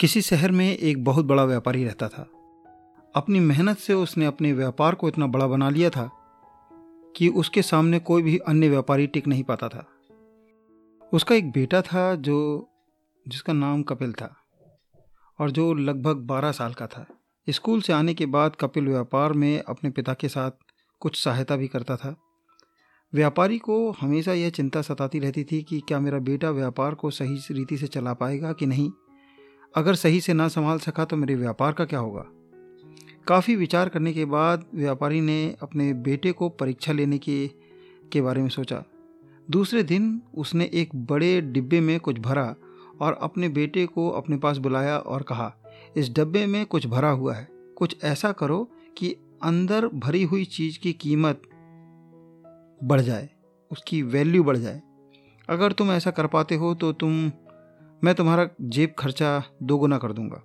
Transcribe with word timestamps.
किसी 0.00 0.22
शहर 0.22 0.50
में 0.50 0.78
एक 0.78 1.04
बहुत 1.04 1.24
बड़ा 1.24 1.44
व्यापारी 1.44 1.84
रहता 1.84 2.08
था। 2.08 2.30
अपनी 3.14 3.40
मेहनत 3.40 3.78
से 3.78 3.94
उसने 3.94 4.26
अपने 4.26 4.52
व्यापार 4.52 4.94
को 4.94 5.08
इतना 5.08 5.26
बड़ा 5.26 5.46
बना 5.46 5.70
लिया 5.70 5.90
था 5.90 6.10
कि 7.16 7.28
उसके 7.28 7.62
सामने 7.62 7.98
कोई 7.98 8.22
भी 8.22 8.38
अन्य 8.38 8.68
व्यापारी 8.68 9.06
टिक 9.06 9.26
नहीं 9.26 9.42
पाता 9.42 9.68
था। 9.68 9.86
उसका 11.12 11.34
एक 11.34 11.50
बेटा 11.50 11.82
था 11.82 12.14
जो, 12.14 12.68
जिसका 13.28 13.52
नाम 13.52 13.82
कपिल 13.82 14.12
था 14.12 14.36
और 15.38 15.50
जो 15.50 15.74
लगभग 15.74 16.16
बारह 16.16 16.52
साल 16.52 16.74
का 16.74 16.86
था। 16.86 17.06
स्कूल 17.48 17.80
से 17.80 17.92
आने 17.92 18.14
के 18.14 18.26
बाद 18.26 18.56
कपिल 18.60 18.88
व्यापार 18.88 19.32
में 19.32 19.62
अपने 19.68 19.90
पिता 19.90 20.14
के 20.14 20.28
साथ 20.28 20.50
कुछ 21.00 21.24
सहायता 21.24 21.56
भी 21.56 21.68
करता 21.68 21.96
था। 21.96 22.16
व्यापारी 23.14 23.58
को 23.58 23.90
हमेशा 23.90 24.32
यह 24.32 24.50
चिंता 24.50 24.82
सताती 24.82 25.18
रहती 25.18 25.44
थी 25.44 25.62
कि 25.62 25.80
क्या 25.80 26.00
मेरा 26.00 26.18
बेटा 26.18 26.50
व्यापार 26.50 26.94
को 26.94 27.10
सही 27.10 27.38
रीति 27.50 27.76
से 27.76 27.86
चला 27.86 28.14
पाएगा 28.14 28.52
कि 28.52 28.66
नहीं। 28.66 28.90
अगर 29.74 29.94
सही 29.94 30.20
से 30.20 30.32
ना 30.32 30.48
संभाल 30.48 30.78
सका 30.78 31.04
तो 31.04 31.16
मेरे 31.16 31.34
व्यापार 31.34 31.72
का 31.72 31.84
क्या 31.84 31.98
होगा? 31.98 32.26
काफ़ी 33.26 33.56
विचार 33.56 33.88
करने 33.88 34.12
के 34.12 34.24
बाद 34.24 34.64
व्यापारी 34.74 35.20
ने 35.20 35.56
अपने 35.62 35.92
बेटे 35.92 36.32
को 36.32 36.48
परीक्षा 36.48 36.92
लेने 36.92 37.18
के 37.18 37.50
के 38.12 38.20
बारे 38.20 38.42
में 38.42 38.48
सोचा। 38.48 38.84
दूसरे 39.50 39.82
दिन 39.82 40.22
उसने 40.34 40.70
एक 40.74 40.94
बड़े 40.94 41.40
डिब्बे 41.40 41.80
में 41.80 42.00
कुछ 42.00 42.18
भरा 42.18 42.54
और 43.00 43.12
अपने 43.12 43.48
बेटे 43.48 43.86
को 43.86 44.10
अपने 44.10 44.36
पास 44.36 44.56
बुलाया 44.56 44.98
और 44.98 45.22
कहा, 45.22 45.56
इस 45.96 46.10
डब्बे 46.10 46.46
में 46.46 46.66
कुछ 46.66 46.86
भरा 46.86 47.10
हुआ 47.10 47.34
है। 47.34 47.48
कुछ 47.50 48.04
ऐसा 48.04 48.32
करो 48.32 48.70
कि 48.96 49.16
अंदर 49.42 49.86
भरी 49.86 50.22
हुई 50.22 50.44
चीज़ 50.44 50.78
की 50.78 50.92
कीमत 50.92 51.42
बढ़ 52.84 53.00
जाए। 53.00 53.30
उसकी 53.72 54.02
वैल्यू 54.02 54.44
बढ़ 54.44 54.56
जाए। 54.56 54.82
अगर 55.48 55.72
तुम 55.72 55.90
ऐसा 55.90 56.10
कर 56.10 56.26
पाते 56.26 56.54
हो 56.54 56.74
तो 56.74 56.92
तुम 56.92 57.32
मैं 58.02 58.14
तुम्हारा 58.14 58.48
जेब 58.62 58.94
खर्चा 58.98 59.42
दोगुना 59.62 59.98
कर 59.98 60.12
दूँगा। 60.12 60.42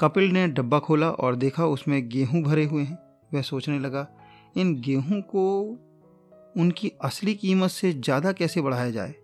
कपिल 0.00 0.30
ने 0.30 0.46
डब्बा 0.48 0.78
खोला 0.78 1.10
और 1.10 1.36
देखा 1.36 1.66
उसमें 1.66 2.08
गेहूँ 2.08 2.42
भरे 2.42 2.64
हुए 2.64 2.82
हैं। 2.82 2.98
वह 3.34 3.42
सोचने 3.42 3.78
लगा, 3.78 4.06
इन 4.56 4.74
गेहूँ 4.80 5.20
को 5.22 5.60
उनकी 6.56 6.92
असली 7.00 7.34
कीमत 7.34 7.70
से 7.70 7.92
ज़्यादा 7.92 8.32
कैसे 8.32 8.60
बढ़ाया 8.60 8.90
जाए? 8.90 9.14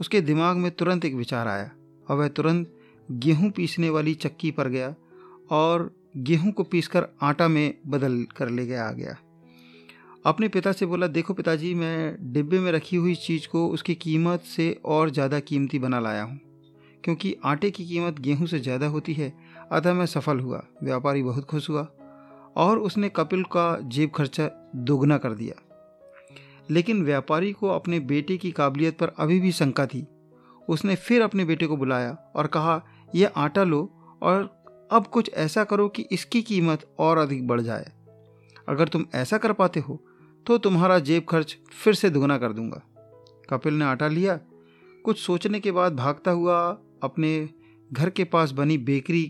उसके 0.00 0.20
दिमाग 0.20 0.56
में 0.56 0.70
तुरंत 0.70 1.04
एक 1.04 1.14
विचार 1.14 1.48
आया 1.48 1.70
और 2.10 2.16
वह 2.16 2.28
तुरंत 2.28 2.72
गेहूँ 3.10 3.50
पीसने 3.50 3.90
वाली 3.90 4.14
चक्की 4.14 4.50
पर 4.50 4.68
गया 4.68 4.94
और 5.50 5.90
गेहूँ 6.16 6.52
को 6.52 6.62
पीसकर 6.62 7.06
आटा 7.22 7.48
में 7.48 7.74
बदल 7.86 8.26
कर 8.36 8.48
ले 8.48 8.66
गया, 8.66 8.88
आ 8.88 8.92
गया। 8.92 9.16
अपने 10.26 10.46
पिता 10.48 10.70
से 10.72 10.86
बोला, 10.86 11.06
देखो 11.06 11.34
पिताजी, 11.34 11.72
मैं 11.74 12.32
डिब्बे 12.32 12.58
में 12.58 12.70
रखी 12.72 12.96
हुई 12.96 13.14
चीज़ 13.14 13.46
को 13.48 13.66
उसकी 13.68 13.94
कीमत 13.94 14.40
से 14.46 14.70
और 14.84 15.10
ज़्यादा 15.10 15.38
कीमती 15.40 15.78
बना 15.78 16.00
लाया 16.00 16.22
हूँ, 16.22 16.38
क्योंकि 17.04 17.34
आटे 17.44 17.70
की 17.70 17.84
कीमत 17.84 18.18
गेहूँ 18.20 18.46
से 18.46 18.58
ज़्यादा 18.58 18.86
होती 18.86 19.12
है, 19.12 19.32
अतः 19.72 19.94
मैं 19.94 20.06
सफल 20.06 20.40
हुआ, 20.40 20.62
व्यापारी 20.82 21.22
बहुत 21.22 21.44
खुश 21.44 21.68
हुआ, 21.70 21.86
और 22.56 22.78
उसने 22.78 23.08
कपिल 23.08 23.42
का 23.42 23.78
जेब 23.82 24.10
खर्चा 24.10 24.48
दोगुना 24.76 25.18
कर 25.18 25.32
दिया। 25.32 25.54
लेकिन 26.70 27.04
व्यापारी 27.04 27.52
को 27.52 27.68
अपने 27.68 28.00
बेटे 28.02 28.36
की 28.36 28.50
काबिलियत 28.50 28.98
पर 28.98 29.12
अभी 29.18 29.38
भी 29.40 29.52
शंका 29.52 29.86
थी। 29.86 30.06
उसने 30.68 30.94
फिर 30.96 31.22
अपने 31.22 31.44
बेटे 31.44 31.66
को 31.66 31.76
बुलाया 31.76 32.16
और 32.36 32.46
कहा, 32.46 32.82
यह 33.14 33.32
आटा 33.36 33.64
लो 33.64 33.90
और 34.22 34.50
अब 34.92 35.06
कुछ 35.06 35.30
ऐसा 35.36 35.64
करो 35.64 35.88
कि 35.88 36.06
इसकी 36.12 36.42
कीमत 36.42 36.86
और 36.98 37.18
अधिक 37.18 37.46
बढ़ 37.46 37.60
जाए। 37.60 37.92
अगर 38.68 38.88
तुम 38.88 39.04
ऐसा 39.14 39.38
कर 39.38 39.52
पाते 39.52 39.80
हो 39.80 39.98
तो 40.46 40.56
तुम्हारा 40.58 40.98
जेब 40.98 41.24
खर्च 41.28 41.56
फिर 41.72 41.94
से 41.94 42.10
दुगना 42.10 42.36
कर 42.38 42.52
दूँगा। 42.52 42.82
कपिल 43.50 43.74
ने 43.74 43.84
आटा 43.84 44.08
लिया। 44.08 44.38
कुछ 45.04 45.18
सोचने 45.20 45.60
के 45.60 45.72
बाद 45.72 45.96
भागता 45.96 46.30
हुआ 46.30 46.58
अपने 47.02 47.48
घर 47.90 48.10
के 48.10 48.24
पास 48.24 48.50
बनी 48.50 48.78
बेकरी 48.78 49.24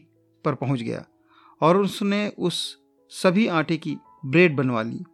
पर 0.44 0.54
पहुँच 0.54 0.80
गया 0.80 1.04
और 1.60 1.76
उसने 1.76 2.28
उस 2.28 2.60
सभी 3.12 3.46
आटे 3.48 3.76
की 3.76 3.96
ब्रेड 4.26 4.56
बनवा 4.56 4.82
ली 4.82 5.04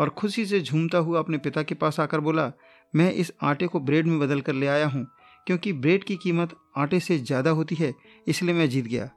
और 0.00 0.08
खुशी 0.08 0.44
से 0.46 0.60
झूमता 0.60 0.98
हुआ 0.98 1.18
अपने 1.18 1.38
पिता 1.38 1.62
के 1.62 1.74
पास 1.74 2.00
आकर 2.00 2.20
बोला, 2.20 2.52
मैं 2.94 3.12
इस 3.12 3.32
आटे 3.42 3.66
को 3.66 3.80
ब्रेड 3.80 4.06
में 4.06 4.18
बदल 4.20 4.40
कर 4.40 4.52
ले 4.52 4.66
आया 4.66 4.86
हूँ, 4.86 5.06
क्योंकि 5.46 5.72
ब्रेड 5.72 6.04
की 6.04 6.16
कीमत 6.16 6.54
आटे 6.76 7.00
से 7.00 7.18
ज़्यादा 7.18 7.50
होती 7.50 7.74
है, 7.74 7.92
इसलिए 8.28 8.54
मैं 8.54 8.68
जीत 8.68 8.86
गया। 8.86 9.10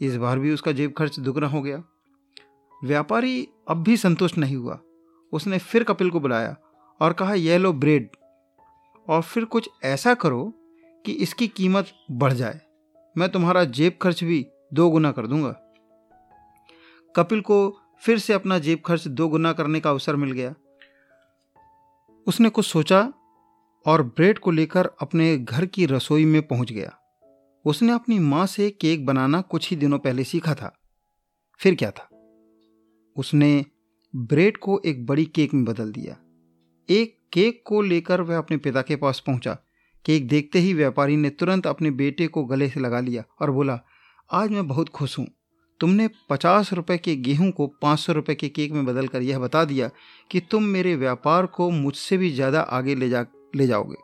इस 0.00 0.16
बार 0.16 0.38
भी 0.38 0.52
उसका 0.52 0.72
जेब 0.72 0.94
खर्च 0.98 1.18
दुगना 1.20 1.46
हो 1.46 1.62
गया। 1.62 1.82
व्यापारी 2.84 3.48
अब 3.68 3.82
भी 3.82 3.96
संतुष्ट 3.96 4.38
नहीं 4.38 4.56
हुआ। 4.56 4.78
उसने 5.32 5.58
फिर 5.58 5.84
कपिल 5.84 6.10
को 6.10 6.20
बुलाया 6.20 6.56
और 7.00 7.12
कहा, 7.12 7.34
यह 7.34 7.58
लो 7.58 7.72
ब्रेड। 7.72 8.10
और 9.08 9.22
फिर 9.22 9.44
कुछ 9.44 9.68
ऐसा 9.84 10.14
करो 10.14 10.52
कि 11.06 11.12
इसकी 11.12 11.48
कीमत 11.48 11.86
बढ़ 12.10 12.32
जाए। 12.32 12.60
मैं 13.18 13.28
तुम्हारा 13.28 13.64
जेब 13.64 13.98
खर्च 14.02 14.24
भी 14.24 14.46
दो 14.74 14.90
गुना 14.90 15.12
कर 15.12 15.26
दूँगा। 15.26 15.62
कपिल 17.16 17.40
को 17.40 17.80
फिर 18.00 18.18
से 18.18 18.32
अपना 18.32 18.58
जेब 18.58 18.82
खर्च 18.86 19.08
दो 19.08 19.28
गुना 19.28 19.52
करने 19.52 19.80
का 19.80 19.90
अवसर 19.90 20.16
मिल 20.16 20.32
गया। 20.32 20.54
उसने 22.26 22.48
कुछ 22.48 22.66
सोचा 22.66 23.12
और 23.86 24.02
ब्रेड 24.02 24.38
को 24.38 24.50
लेकर 24.50 24.90
अपने 25.00 25.38
घर 25.38 25.66
की 25.66 25.86
रसोई 25.86 26.24
में 26.24 26.48
पहुँच 26.48 26.72
गया। 26.72 26.98
उसने 27.64 27.92
अपनी 27.92 28.18
माँ 28.18 28.46
से 28.46 28.70
केक 28.70 29.06
बनाना 29.06 29.40
कुछ 29.40 29.70
ही 29.70 29.76
दिनों 29.76 29.98
पहले 29.98 30.24
सीखा 30.24 30.54
था। 30.54 30.78
फिर 31.58 31.74
क्या 31.74 31.90
था? 31.90 32.08
उसने 33.16 33.64
ब्रेड 34.16 34.56
को 34.56 34.80
एक 34.86 35.04
बड़ी 35.06 35.24
केक 35.26 35.54
में 35.54 35.64
बदल 35.64 35.90
दिया। 35.92 36.16
एक 36.88 37.16
केक 37.32 37.62
को 37.66 37.80
लेकर 37.82 38.20
वह 38.20 38.38
अपने 38.38 38.56
पिता 38.56 38.82
के 38.82 38.96
पास 38.96 39.22
पहुँचा। 39.26 39.52
केक 40.04 40.28
देखते 40.28 40.58
ही 40.58 40.72
व्यापारी 40.74 41.16
ने 41.16 41.30
तुरंत 41.30 41.66
अपने 41.66 41.90
बेटे 41.90 42.26
को 42.26 42.44
गले 42.44 42.68
से 42.68 42.80
लगा 42.80 43.00
लिया 43.00 43.24
और 43.40 43.50
बोला, 43.50 43.78
आज 44.30 44.50
मैं 44.50 44.66
बहुत 44.68 44.88
खुश 44.88 45.18
हूँ। 45.18 45.26
तुमने 45.80 46.08
पचास 46.30 46.72
रुपए 46.72 46.96
के 46.98 47.16
गेहूँ 47.16 47.50
को 47.50 47.66
पाँच 47.82 47.98
सौ 47.98 48.12
रुपये 48.12 48.34
के 48.34 48.48
केक 48.48 48.72
में 48.72 48.84
बदल 48.86 49.06
कर 49.06 49.22
यह 49.22 49.38
बता 49.38 49.64
दिया 49.64 49.90
कि 50.30 50.40
तुम 50.40 50.64
मेरे 50.64 50.94
व्यापार 50.96 51.46
को 51.46 51.68
मुझसे 51.70 52.16
भी 52.16 52.30
ज़्यादा 52.30 52.60
आगे 52.60 52.94
ले 52.94 53.08
जा, 53.08 53.24
ले 53.56 53.66
जाओगे। 53.66 53.96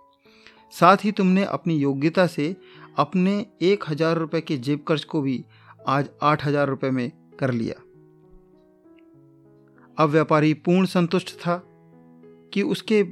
साथ 0.72 1.04
ही 1.04 1.12
तुमने 1.12 1.44
अपनी 1.44 1.76
योग्यता 1.76 2.26
से 2.26 2.54
अपने 2.98 3.34
एक 3.62 3.84
हज़ार 3.88 4.18
रुपये 4.18 4.40
के 4.40 4.56
जेब 4.58 4.84
खर्च 4.88 5.04
को 5.04 5.22
भी 5.22 5.44
आज 5.88 6.08
आठ 6.22 6.44
हज़ार 6.44 6.68
रुपये 6.68 6.90
में 6.90 7.10
कर 7.40 7.50
लिया। 7.50 7.74
अब 9.98 10.08
व्यापारी 10.08 10.54
पूर्ण 10.54 10.86
संतुष्ट 10.86 11.30
था 11.38 11.62
कि 12.54 12.62
उसके 12.62 13.02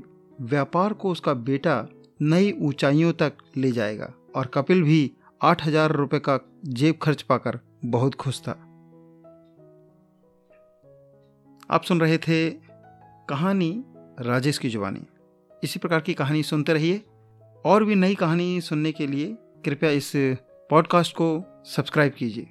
व्यापार 0.40 0.92
को 0.92 1.10
उसका 1.10 1.34
बेटा 1.34 1.86
नई 2.22 2.52
ऊंचाइयों 2.60 3.12
तक 3.12 3.32
ले 3.56 3.72
जाएगा 3.72 4.12
और 4.36 4.46
कपिल 4.46 4.82
भी 4.82 5.10
आठ 5.42 5.64
हज़ार 5.66 5.92
रुपये 5.92 6.20
का 6.20 6.38
जेब 6.66 6.98
खर्च 7.02 7.22
पाकर 7.22 7.58
बहुत 7.84 8.14
खुश 8.14 8.40
था। 8.40 8.52
आप 11.70 11.82
सुन 11.84 12.00
रहे 12.00 12.18
थे 12.18 12.50
कहानी 13.28 13.72
राजेश 14.20 14.58
की 14.58 14.68
जुबानी। 14.68 15.06
इसी 15.64 15.78
प्रकार 15.78 16.00
की 16.00 16.14
कहानी 16.14 16.42
सुनते 16.42 16.72
रहिए 16.72 17.02
और 17.64 17.84
भी 17.84 17.94
नई 17.94 18.14
कहानी 18.14 18.60
सुनने 18.60 18.92
के 18.92 19.06
लिए 19.06 19.36
कृपया 19.64 19.90
इस 19.90 20.12
पॉडकास्ट 20.70 21.16
को 21.16 21.28
सब्सक्राइब 21.66 22.12
कीजिए। 22.12 22.50